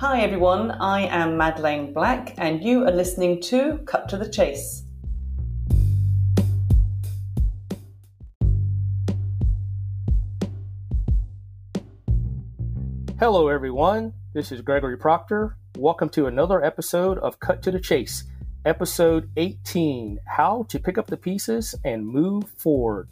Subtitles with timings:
[0.00, 4.84] Hi everyone, I am Madeleine Black, and you are listening to Cut to the Chase.
[13.18, 14.14] Hello, everyone.
[14.32, 15.58] This is Gregory Proctor.
[15.76, 18.24] Welcome to another episode of Cut to the Chase,
[18.64, 23.10] episode 18 How to Pick Up the Pieces and Move Forward.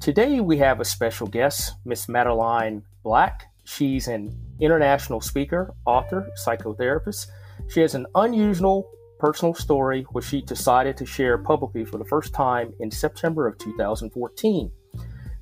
[0.00, 3.52] Today we have a special guest, Miss Madeleine Black.
[3.62, 7.26] She's an international speaker, author, psychotherapist.
[7.68, 12.32] She has an unusual personal story which she decided to share publicly for the first
[12.32, 14.70] time in September of 2014.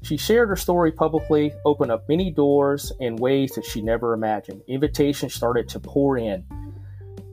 [0.03, 4.63] She shared her story publicly, opened up many doors in ways that she never imagined.
[4.69, 6.45] Invitations started to pour in.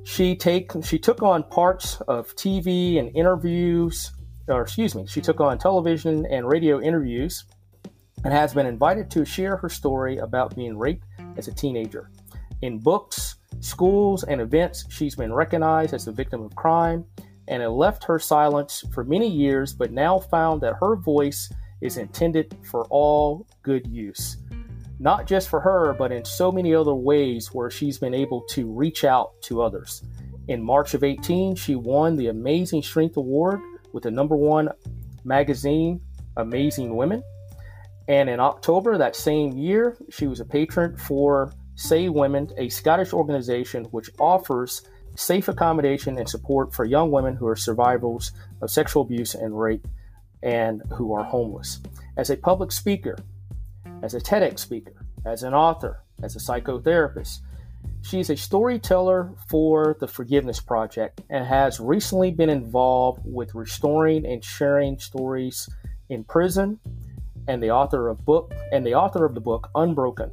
[0.04, 4.12] She take she took on parts of TV and interviews
[4.48, 7.46] or excuse me, she took on television and radio interviews
[8.24, 11.06] and has been invited to share her story about being raped
[11.38, 12.10] as a teenager.
[12.62, 17.06] In books, schools, and events, she's been recognized as a victim of crime
[17.48, 21.98] and it left her silence for many years, but now found that her voice is
[21.98, 24.38] intended for all good use.
[25.00, 28.72] Not just for her, but in so many other ways where she's been able to
[28.72, 30.04] reach out to others.
[30.48, 33.60] In March of 18, she won the Amazing Strength Award
[33.92, 34.70] with the number one
[35.26, 36.00] magazine,
[36.38, 37.24] Amazing Women.
[38.08, 43.14] And in October that same year, she was a patron for Say Women, a Scottish
[43.14, 44.82] organization which offers
[45.16, 48.32] safe accommodation and support for young women who are survivors
[48.62, 49.88] of sexual abuse and rape
[50.42, 51.80] and who are homeless.
[52.18, 53.18] As a public speaker,
[54.02, 57.40] as a TEDx speaker, as an author, as a psychotherapist,
[58.02, 64.44] She's a storyteller for the Forgiveness Project and has recently been involved with restoring and
[64.44, 65.70] sharing stories
[66.10, 66.80] in prison
[67.48, 70.32] and the author of book and the author of the book Unbroken: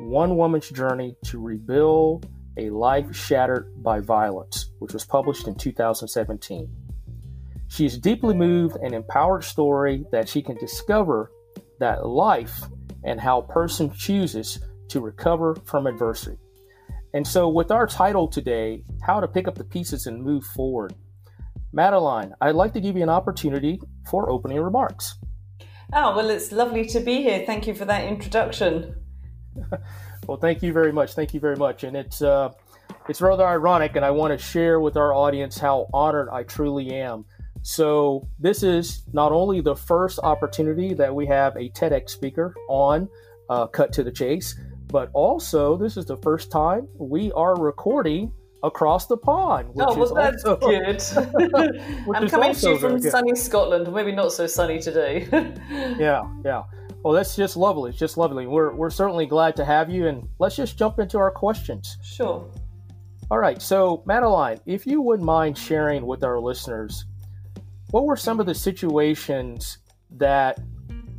[0.00, 2.26] One Woman's Journey to Rebuild
[2.58, 6.68] a Life Shattered by Violence, which was published in 2017.
[7.68, 11.30] She is deeply moved and empowered story that she can discover
[11.78, 12.64] that life
[13.04, 16.38] and how person chooses to recover from adversity.
[17.14, 20.94] And so, with our title today, How to Pick Up the Pieces and Move Forward,
[21.72, 23.80] Madeleine, I'd like to give you an opportunity
[24.10, 25.16] for opening remarks.
[25.92, 27.44] Oh, well, it's lovely to be here.
[27.46, 28.94] Thank you for that introduction.
[30.26, 31.14] well, thank you very much.
[31.14, 31.82] Thank you very much.
[31.84, 32.52] And it's, uh,
[33.08, 36.92] it's rather ironic, and I want to share with our audience how honored I truly
[36.92, 37.24] am.
[37.62, 43.08] So, this is not only the first opportunity that we have a TEDx speaker on
[43.48, 48.32] uh, Cut to the Chase, but also this is the first time we are recording
[48.62, 49.70] across the pond.
[49.78, 51.02] oh, well, that's also, good.
[52.14, 55.28] I'm coming to you from sunny Scotland, maybe not so sunny today.
[55.98, 56.62] yeah, yeah.
[57.02, 57.90] Well, that's just lovely.
[57.90, 58.46] It's just lovely.
[58.46, 61.96] We're, we're certainly glad to have you, and let's just jump into our questions.
[62.02, 62.50] Sure.
[63.30, 63.62] All right.
[63.62, 67.04] So, Madeleine, if you wouldn't mind sharing with our listeners,
[67.90, 69.78] what were some of the situations
[70.10, 70.58] that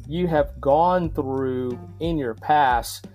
[0.07, 3.07] you have gone through in your past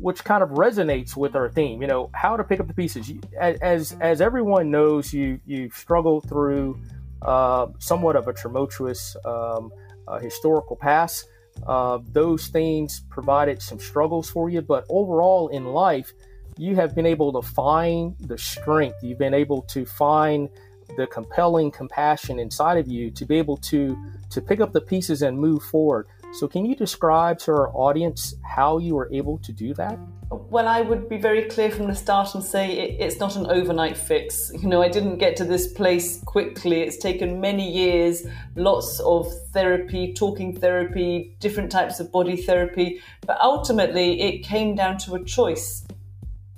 [0.00, 1.80] which kind of resonates with our theme.
[1.82, 3.10] You know, how to pick up the pieces.
[3.38, 6.80] As as everyone knows, you you struggle through
[7.22, 9.70] uh, somewhat of a tumultuous um,
[10.06, 11.26] uh, historical past.
[11.66, 16.12] Uh, those things provided some struggles for you, but overall in life,
[16.56, 18.96] you have been able to find the strength.
[19.02, 20.48] You've been able to find
[20.96, 23.96] the compelling compassion inside of you to be able to
[24.30, 26.06] to pick up the pieces and move forward.
[26.30, 29.98] So, can you describe to our audience how you were able to do that?
[30.30, 33.46] Well, I would be very clear from the start and say it, it's not an
[33.46, 34.52] overnight fix.
[34.54, 36.82] You know, I didn't get to this place quickly.
[36.82, 43.00] It's taken many years, lots of therapy, talking therapy, different types of body therapy.
[43.26, 45.86] But ultimately, it came down to a choice.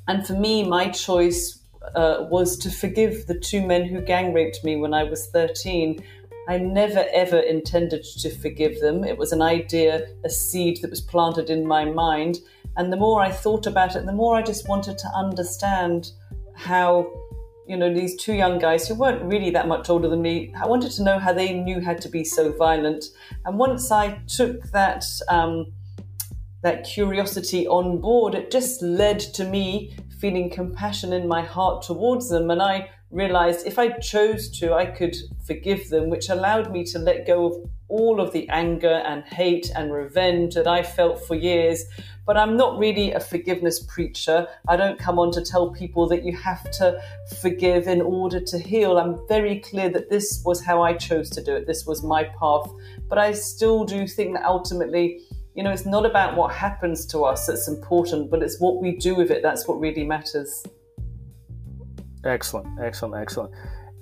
[0.08, 1.60] And for me, my choice
[1.94, 6.02] uh, was to forgive the two men who gang raped me when I was 13
[6.50, 9.04] I never ever intended to forgive them.
[9.04, 12.40] It was an idea, a seed that was planted in my mind.
[12.76, 16.10] And the more I thought about it, the more I just wanted to understand
[16.56, 17.08] how,
[17.68, 20.66] you know, these two young guys who weren't really that much older than me, I
[20.66, 23.04] wanted to know how they knew how to be so violent.
[23.44, 25.72] And once I took that, um,
[26.64, 32.28] that curiosity on board, it just led to me feeling compassion in my heart towards
[32.28, 32.50] them.
[32.50, 36.98] And I realized if I chose to, I could forgive them, which allowed me to
[36.98, 41.34] let go of all of the anger and hate and revenge that I felt for
[41.34, 41.84] years.
[42.24, 44.46] But I'm not really a forgiveness preacher.
[44.68, 47.02] I don't come on to tell people that you have to
[47.40, 48.98] forgive in order to heal.
[48.98, 52.24] I'm very clear that this was how I chose to do it, this was my
[52.38, 52.70] path.
[53.08, 55.20] But I still do think that ultimately,
[55.56, 58.96] you know, it's not about what happens to us that's important, but it's what we
[58.96, 60.64] do with it that's what really matters.
[62.24, 63.52] Excellent, excellent, excellent.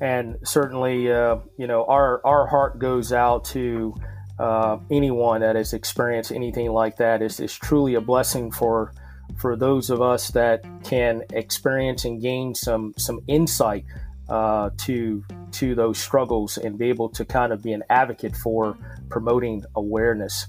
[0.01, 3.95] And certainly, uh, you know, our our heart goes out to
[4.39, 7.23] uh, anyone that has experienced anything like that.
[7.23, 8.93] It's, truly a blessing for
[9.37, 13.85] for those of us that can experience and gain some some insight
[14.29, 18.77] uh, to to those struggles and be able to kind of be an advocate for
[19.09, 20.47] promoting awareness.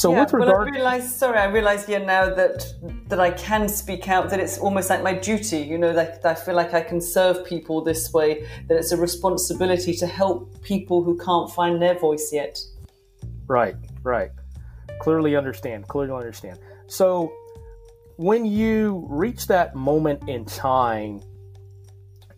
[0.00, 2.64] So yeah, with regard, well, I realize, sorry, I realize here now that
[3.08, 4.30] that I can speak out.
[4.30, 5.58] That it's almost like my duty.
[5.58, 8.48] You know, that, that I feel like I can serve people this way.
[8.68, 12.58] That it's a responsibility to help people who can't find their voice yet.
[13.46, 14.30] Right, right.
[15.00, 15.86] Clearly understand.
[15.88, 16.58] Clearly understand.
[16.86, 17.30] So
[18.16, 21.20] when you reach that moment in time,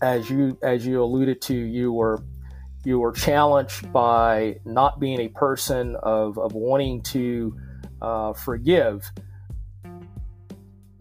[0.00, 2.24] as you as you alluded to, you were
[2.84, 7.56] you were challenged by not being a person of, of wanting to
[8.00, 9.10] uh, forgive.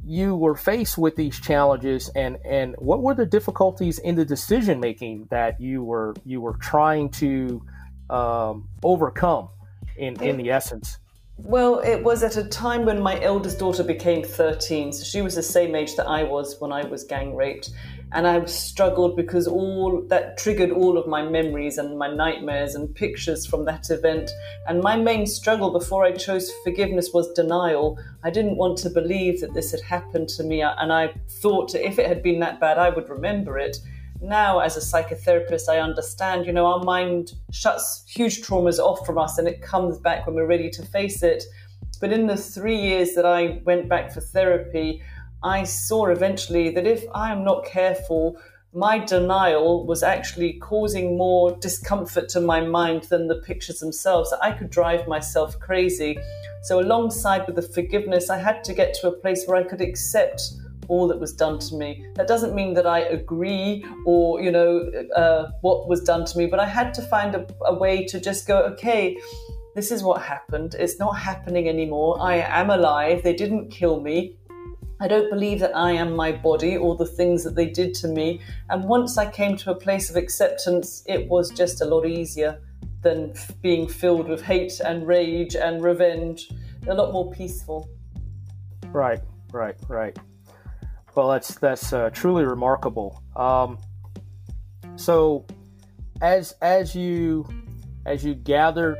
[0.03, 4.79] You were faced with these challenges, and, and what were the difficulties in the decision
[4.79, 7.63] making that you were you were trying to
[8.09, 9.49] um, overcome
[9.97, 10.97] in, in the essence?
[11.37, 14.93] Well, it was at a time when my eldest daughter became 13.
[14.93, 17.71] So she was the same age that I was when I was gang raped.
[18.13, 22.93] And I struggled because all that triggered all of my memories and my nightmares and
[22.93, 24.29] pictures from that event.
[24.67, 27.97] And my main struggle before I chose forgiveness was denial.
[28.23, 30.61] I didn't want to believe that this had happened to me.
[30.61, 33.77] And I thought if it had been that bad, I would remember it
[34.21, 39.17] now as a psychotherapist i understand you know our mind shuts huge traumas off from
[39.17, 41.43] us and it comes back when we're ready to face it
[41.99, 45.01] but in the three years that i went back for therapy
[45.43, 48.37] i saw eventually that if i am not careful
[48.73, 54.33] my denial was actually causing more discomfort to my mind than the pictures themselves.
[54.41, 56.17] I could drive myself crazy.
[56.63, 59.81] So, alongside with the forgiveness, I had to get to a place where I could
[59.81, 60.41] accept
[60.87, 62.05] all that was done to me.
[62.15, 66.47] That doesn't mean that I agree or, you know, uh, what was done to me,
[66.47, 69.17] but I had to find a, a way to just go, okay,
[69.73, 70.75] this is what happened.
[70.77, 72.17] It's not happening anymore.
[72.19, 73.23] I am alive.
[73.23, 74.35] They didn't kill me.
[75.01, 78.07] I don't believe that I am my body or the things that they did to
[78.07, 78.39] me.
[78.69, 82.61] And once I came to a place of acceptance, it was just a lot easier
[83.01, 83.33] than
[83.63, 86.51] being filled with hate and rage and revenge.
[86.87, 87.89] A lot more peaceful.
[88.89, 89.21] Right,
[89.51, 90.15] right, right.
[91.15, 93.23] Well, that's that's uh, truly remarkable.
[93.35, 93.79] Um,
[94.97, 95.47] so,
[96.21, 97.47] as as you
[98.05, 98.97] as you gather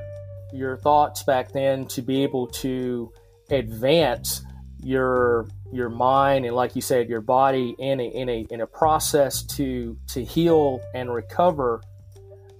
[0.51, 3.13] your thoughts back then to be able to
[3.51, 4.44] advance
[4.83, 8.68] your your mind and, like you said, your body in a in a in a
[8.68, 11.81] process to to heal and recover,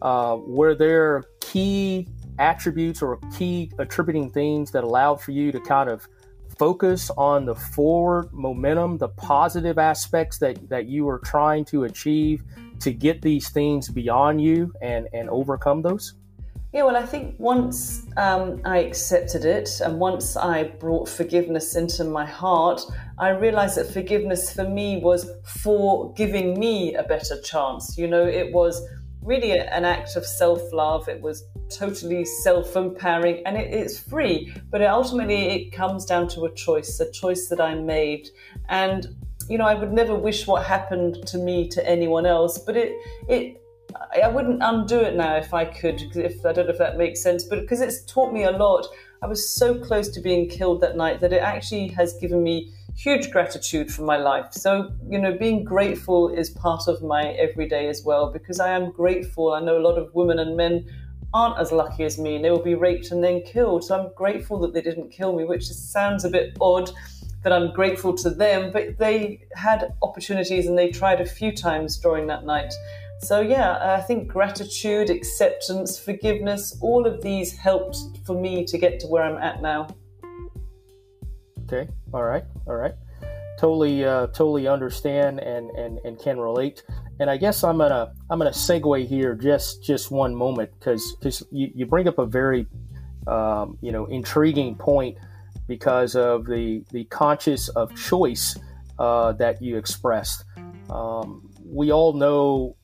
[0.02, 2.08] uh, were there key
[2.40, 6.08] attributes or key attributing things that allowed for you to kind of
[6.58, 12.44] focus on the forward momentum, the positive aspects that, that you are trying to achieve
[12.80, 16.16] to get these things beyond you and, and overcome those?
[16.74, 22.06] Yeah, well, I think once um, I accepted it and once I brought forgiveness into
[22.06, 22.82] my heart,
[23.18, 27.98] I realized that forgiveness for me was for giving me a better chance.
[27.98, 28.82] You know, it was
[29.22, 31.10] really an act of self love.
[31.10, 36.30] It was totally self empowering and it, it's free, but it ultimately it comes down
[36.30, 38.30] to a choice, a choice that I made.
[38.70, 39.08] And,
[39.50, 42.96] you know, I would never wish what happened to me to anyone else, but it,
[43.28, 43.61] it,
[44.24, 46.02] I wouldn't undo it now if I could.
[46.16, 48.88] If I don't know if that makes sense, but because it's taught me a lot.
[49.24, 52.74] I was so close to being killed that night that it actually has given me
[52.96, 54.48] huge gratitude for my life.
[54.52, 58.92] So, you know, being grateful is part of my everyday as well because I am
[58.92, 59.54] grateful.
[59.54, 60.86] I know a lot of women and men
[61.34, 63.84] aren't as lucky as me and they will be raped and then killed.
[63.84, 66.92] So I'm grateful that they didn't kill me, which sounds a bit odd
[67.44, 71.98] that I'm grateful to them, but they had opportunities and they tried a few times
[71.98, 72.74] during that night.
[73.24, 79.00] So, yeah, I think gratitude, acceptance, forgiveness, all of these helped for me to get
[79.02, 79.88] to where I'm at now.
[81.66, 81.88] Okay.
[82.14, 82.44] All right.
[82.68, 82.96] All right.
[83.60, 86.84] Totally, uh, totally understand and, and, and can relate.
[87.22, 91.44] And I guess I'm gonna I'm gonna segue here just just one moment because because
[91.52, 92.66] you, you bring up a very
[93.28, 95.20] um, you know intriguing point
[95.68, 98.58] because of the the conscious of choice
[98.98, 100.46] uh, that you expressed.
[100.90, 102.76] Um, we all know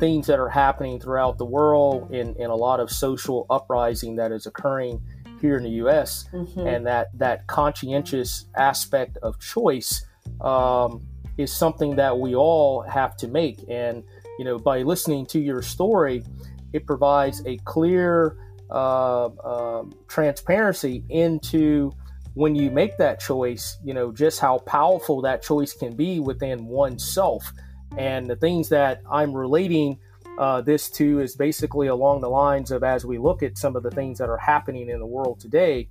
[0.00, 4.32] things that are happening throughout the world in, in a lot of social uprising that
[4.32, 5.00] is occurring
[5.40, 6.28] here in the U.S.
[6.32, 6.66] Mm-hmm.
[6.66, 10.04] and that that conscientious aspect of choice
[10.40, 11.06] um,
[11.38, 13.58] is something that we all have to make.
[13.68, 14.02] And
[14.38, 16.24] you know, by listening to your story,
[16.72, 18.36] it provides a clear
[18.70, 21.92] uh, uh, transparency into
[22.34, 23.78] when you make that choice.
[23.84, 27.52] You know, just how powerful that choice can be within oneself.
[27.96, 29.98] And the things that I'm relating
[30.38, 33.82] uh, this to is basically along the lines of as we look at some of
[33.82, 35.88] the things that are happening in the world today,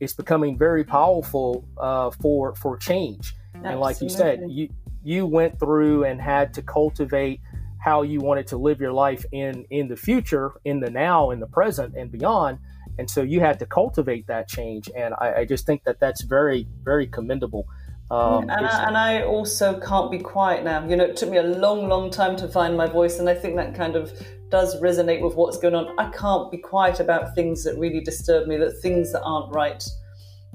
[0.00, 3.34] it's becoming very powerful uh, for for change.
[3.54, 3.70] Absolutely.
[3.70, 4.68] And like you said, you
[5.04, 7.40] you went through and had to cultivate
[7.78, 11.40] how you wanted to live your life in in the future, in the now, in
[11.40, 12.58] the present, and beyond.
[12.98, 14.90] And so you had to cultivate that change.
[14.96, 17.66] And I, I just think that that's very very commendable.
[18.12, 20.86] Um, and, I, and I also can't be quiet now.
[20.86, 23.34] You know, it took me a long, long time to find my voice, and I
[23.34, 24.12] think that kind of
[24.50, 25.98] does resonate with what's going on.
[25.98, 29.82] I can't be quiet about things that really disturb me, that things that aren't right.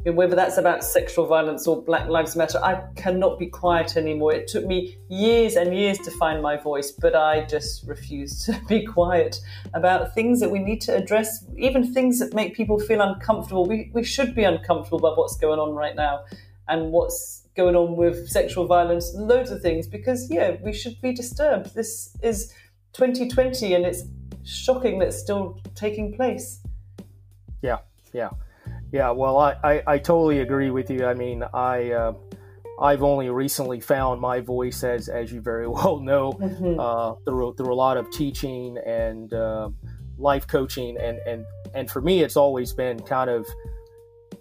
[0.06, 3.98] You know, whether that's about sexual violence or Black Lives Matter, I cannot be quiet
[3.98, 4.34] anymore.
[4.34, 8.62] It took me years and years to find my voice, but I just refuse to
[8.70, 9.42] be quiet
[9.74, 13.66] about things that we need to address, even things that make people feel uncomfortable.
[13.66, 16.26] We, we should be uncomfortable by what's going on right now
[16.68, 21.12] and what's going on with sexual violence, loads of things, because, yeah, we should be
[21.12, 21.76] disturbed.
[21.76, 22.54] This is
[22.94, 24.04] 2020 and it's
[24.46, 26.62] shocking that it's still taking place.
[27.62, 27.80] Yeah,
[28.14, 28.30] yeah.
[28.92, 31.06] Yeah, well, I, I, I totally agree with you.
[31.06, 31.92] I mean, I.
[31.92, 32.14] Uh,
[32.80, 36.80] I've only recently found my voice, as as you very well know, mm-hmm.
[36.80, 39.70] uh, through through a lot of teaching and uh,
[40.18, 43.48] life coaching, and and and for me, it's always been kind of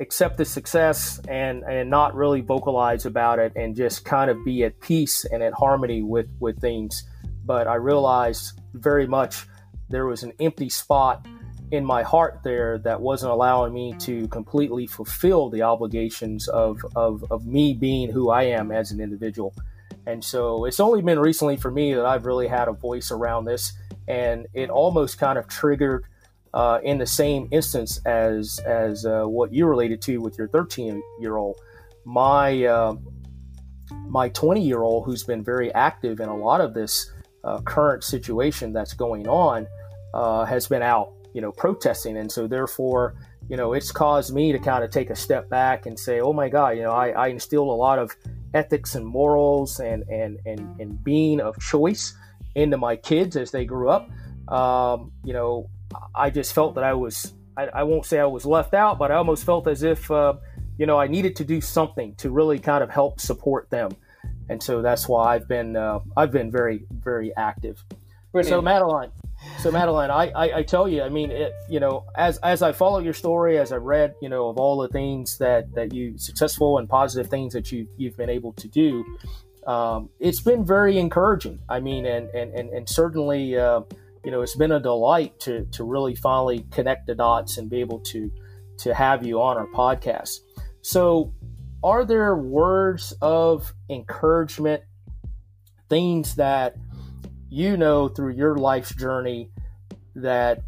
[0.00, 4.64] accept the success and and not really vocalize about it and just kind of be
[4.64, 7.04] at peace and at harmony with with things
[7.44, 9.46] but i realized very much
[9.88, 11.26] there was an empty spot
[11.72, 17.24] in my heart there that wasn't allowing me to completely fulfill the obligations of, of,
[17.30, 19.54] of me being who I am as an individual.
[20.06, 23.46] And so it's only been recently for me that I've really had a voice around
[23.46, 23.72] this.
[24.06, 26.04] And it almost kind of triggered
[26.56, 31.02] uh, in the same instance as as uh, what you related to with your 13
[31.20, 31.60] year old.
[32.06, 32.94] My uh,
[34.08, 37.12] my 20 year old, who's been very active in a lot of this
[37.44, 39.66] uh, current situation that's going on,
[40.14, 43.16] uh, has been out, you know, protesting, and so therefore,
[43.50, 46.32] you know, it's caused me to kind of take a step back and say, oh
[46.32, 48.16] my God, you know, I, I instilled a lot of
[48.54, 52.16] ethics and morals and and and, and being of choice
[52.54, 54.08] into my kids as they grew up.
[54.48, 55.68] Um, you know,
[56.14, 59.10] I just felt that I was, I, I, won't say I was left out, but
[59.10, 60.34] I almost felt as if, uh,
[60.78, 63.90] you know, I needed to do something to really kind of help support them.
[64.48, 67.84] And so that's why I've been, uh, I've been very, very active.
[68.32, 68.50] Brilliant.
[68.50, 69.10] So Madeleine,
[69.60, 72.72] so Madeleine, I, I, I, tell you, I mean, it, you know, as, as I
[72.72, 76.18] follow your story, as I read, you know, of all the things that, that you
[76.18, 79.04] successful and positive things that you, you've been able to do,
[79.66, 81.60] um, it's been very encouraging.
[81.68, 83.80] I mean, and, and, and, and certainly, uh,
[84.26, 87.78] you know, it's been a delight to to really finally connect the dots and be
[87.78, 88.28] able to
[88.78, 90.40] to have you on our podcast.
[90.82, 91.32] So,
[91.84, 94.82] are there words of encouragement,
[95.88, 96.74] things that
[97.48, 99.52] you know through your life's journey
[100.16, 100.60] that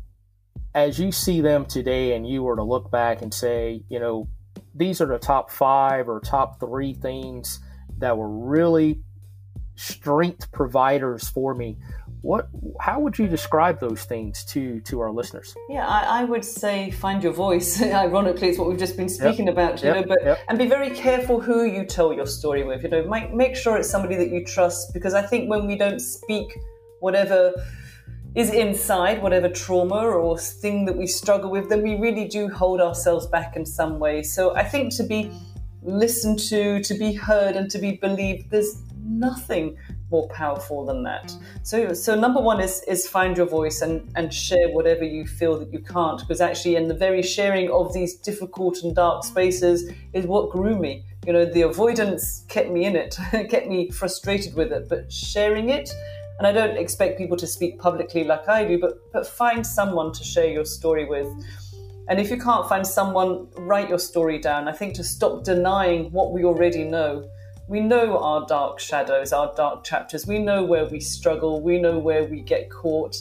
[0.72, 4.28] as you see them today and you were to look back and say, you know,
[4.72, 7.58] these are the top five or top three things
[7.98, 9.00] that were really
[9.74, 11.76] strength providers for me
[12.22, 12.48] what
[12.80, 16.90] how would you describe those things to to our listeners yeah i, I would say
[16.90, 19.54] find your voice ironically it's what we've just been speaking yep.
[19.54, 19.96] about you yep.
[19.96, 20.38] know but yep.
[20.48, 23.76] and be very careful who you tell your story with you know make, make sure
[23.76, 26.58] it's somebody that you trust because i think when we don't speak
[27.00, 27.52] whatever
[28.34, 32.80] is inside whatever trauma or thing that we struggle with then we really do hold
[32.80, 35.30] ourselves back in some way so i think to be
[35.82, 39.76] listened to to be heard and to be believed there's nothing
[40.10, 41.34] more powerful than that.
[41.62, 45.58] So, so number one is is find your voice and and share whatever you feel
[45.58, 49.90] that you can't, because actually, in the very sharing of these difficult and dark spaces
[50.12, 51.04] is what grew me.
[51.26, 53.18] You know, the avoidance kept me in it,
[53.50, 55.90] kept me frustrated with it, but sharing it.
[56.38, 60.12] And I don't expect people to speak publicly like I do, but but find someone
[60.12, 61.28] to share your story with.
[62.08, 64.66] And if you can't find someone, write your story down.
[64.66, 67.28] I think to stop denying what we already know
[67.68, 70.26] we know our dark shadows, our dark chapters.
[70.26, 71.60] We know where we struggle.
[71.60, 73.16] We know where we get caught.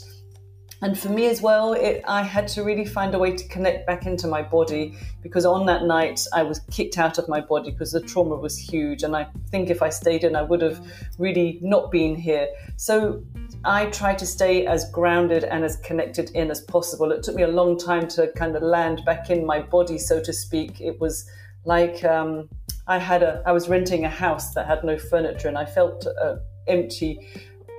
[0.81, 3.87] And for me as well, it, I had to really find a way to connect
[3.87, 7.71] back into my body because on that night I was kicked out of my body
[7.71, 9.01] because the trauma was huge.
[9.01, 10.79] And I think if I stayed in, I would have
[11.17, 12.47] really not been here.
[12.77, 13.23] So
[13.65, 17.11] I try to stay as grounded and as connected in as possible.
[17.11, 20.21] It took me a long time to kind of land back in my body, so
[20.21, 20.79] to speak.
[20.79, 21.27] It was
[21.65, 22.47] like, um,
[22.87, 26.05] I had a I was renting a house that had no furniture and I felt
[26.05, 27.27] an empty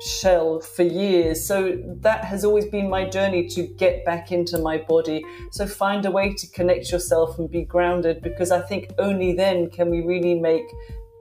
[0.00, 1.46] shell for years.
[1.46, 5.24] So that has always been my journey to get back into my body.
[5.50, 9.70] So find a way to connect yourself and be grounded because I think only then
[9.70, 10.66] can we really make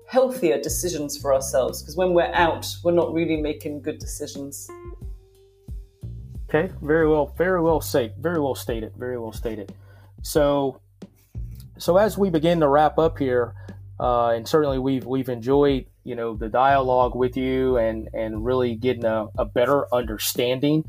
[0.08, 4.70] healthier decisions for ourselves because when we're out, we're not really making good decisions.
[6.50, 9.74] Okay, very well, very well said, very well stated, very well stated.
[10.22, 10.79] So,
[11.77, 13.53] so as we begin to wrap up here,
[14.00, 18.75] uh, and certainly we've we've enjoyed you know the dialogue with you and and really
[18.75, 20.86] getting a, a better understanding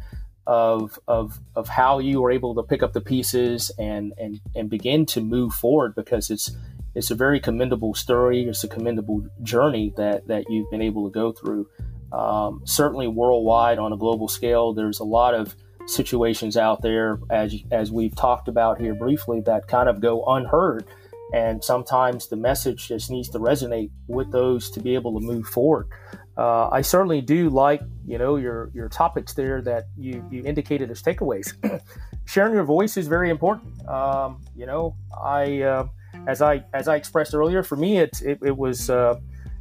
[0.47, 4.71] of of of how you were able to pick up the pieces and and and
[4.71, 6.51] begin to move forward because it's
[6.95, 8.49] it's a very commendable story.
[8.49, 11.69] It's a commendable journey that that you've been able to go through.
[12.13, 15.55] Um, certainly worldwide on a global scale, there's a lot of
[15.87, 20.85] situations out there as as we've talked about here briefly that kind of go unheard
[21.33, 25.47] and sometimes the message just needs to resonate with those to be able to move
[25.47, 25.89] forward.
[26.37, 30.91] Uh, I certainly do like, you know, your your topics there that you you indicated
[30.91, 31.53] as takeaways.
[32.27, 33.87] Sharing your voice is very important.
[33.89, 35.89] Um, you know, I uh,
[36.29, 38.89] as I as I expressed earlier, for me, it it, it was.
[38.91, 39.19] Uh,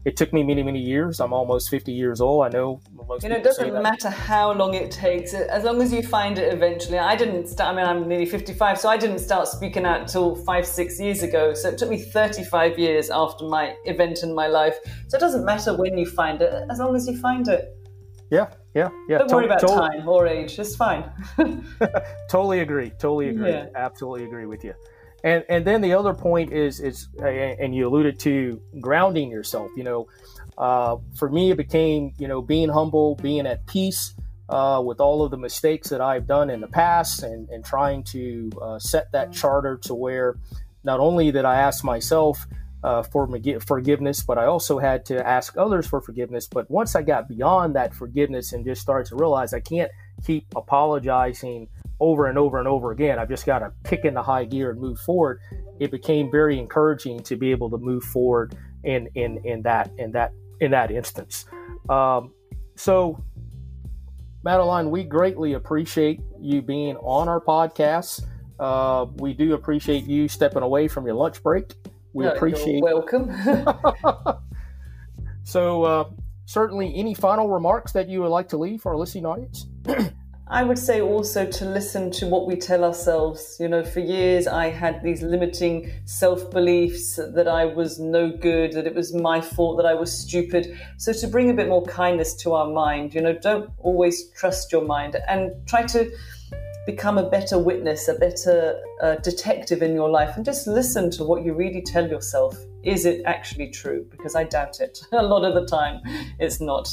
[0.07, 1.19] it took me many many years.
[1.19, 2.45] I'm almost 50 years old.
[2.45, 5.33] I know most you know it doesn't matter how long it takes.
[5.33, 6.97] As long as you find it eventually.
[6.97, 10.35] I didn't start i mean i'm nearly 55 so i didn't start speaking out till
[10.51, 11.53] five six years ago.
[11.53, 14.77] So it took me 35 years after my event in my life.
[15.09, 17.65] So it doesn't matter when you find it as long as you find it.
[18.31, 19.17] Yeah yeah yeah.
[19.17, 19.89] Don't worry about totally.
[19.89, 20.57] time or age.
[20.57, 21.03] It's fine.
[22.29, 23.49] Totally agree totally agree.
[23.49, 23.65] Yeah.
[23.75, 24.73] absolutely agree with you
[25.27, 29.83] and and then the other point is is and you alluded to grounding yourself you
[29.83, 30.07] know
[30.57, 34.13] uh, for me it became you know being humble being at peace
[34.49, 38.03] uh, with all of the mistakes that I've done in the past and, and trying
[38.05, 40.37] to uh, set that charter to where
[40.85, 42.47] not only did I ask myself
[42.81, 43.27] uh, for
[43.59, 46.47] forgiveness, but I also had to ask others for forgiveness.
[46.47, 49.91] But once I got beyond that forgiveness and just started to realize I can't
[50.25, 51.67] keep apologizing
[51.99, 53.19] over and over and over again.
[53.19, 55.39] I've just got to kick into high gear and move forward.
[55.79, 60.11] It became very encouraging to be able to move forward in in in that in
[60.11, 61.45] that in that instance.
[61.89, 62.33] Um,
[62.75, 63.23] so,
[64.43, 68.25] Madeleine, we greatly appreciate you being on our podcast.
[68.59, 71.73] Uh, we do appreciate you stepping away from your lunch break.
[72.13, 73.31] We no, appreciate welcome.
[75.43, 76.09] so, uh,
[76.45, 79.67] certainly, any final remarks that you would like to leave for our listening audience?
[80.49, 83.57] I would say also to listen to what we tell ourselves.
[83.59, 88.71] You know, for years I had these limiting self beliefs that I was no good,
[88.73, 90.79] that it was my fault, that I was stupid.
[90.97, 94.71] So to bring a bit more kindness to our mind, you know, don't always trust
[94.71, 96.09] your mind and try to
[96.85, 101.25] become a better witness, a better uh, detective in your life, and just listen to
[101.25, 102.57] what you really tell yourself.
[102.83, 104.07] Is it actually true?
[104.09, 104.97] Because I doubt it.
[105.11, 105.99] a lot of the time,
[106.39, 106.87] it's not.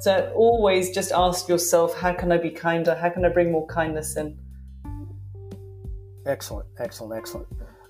[0.00, 2.94] So always just ask yourself, how can I be kinder?
[2.94, 4.38] How can I bring more kindness in?
[6.24, 7.48] Excellent, excellent, excellent.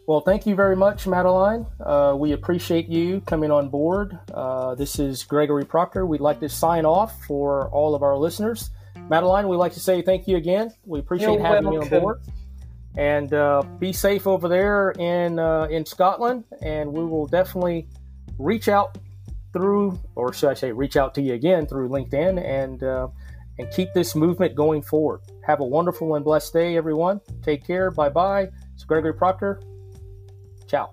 [0.08, 1.66] Well, thank you very much, Madeleine.
[1.78, 4.18] Uh, we appreciate you coming on board.
[4.34, 6.04] Uh, this is Gregory Proctor.
[6.04, 8.70] We'd like to sign off for all of our listeners.
[9.08, 10.72] Madeleine, we'd like to say thank you again.
[10.84, 11.90] We appreciate You're having welcome.
[11.90, 12.20] you on board.
[12.96, 16.42] And uh, be safe over there in uh, in Scotland.
[16.60, 17.86] And we will definitely
[18.36, 18.98] reach out
[19.52, 23.08] through, or should I say, reach out to you again through LinkedIn and uh,
[23.58, 25.20] and keep this movement going forward.
[25.46, 27.20] Have a wonderful and blessed day, everyone.
[27.42, 27.90] Take care.
[27.90, 28.48] Bye bye.
[28.74, 29.60] It's Gregory Proctor.
[30.66, 30.92] Ciao.